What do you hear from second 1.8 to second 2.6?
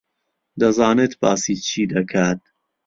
دەکات.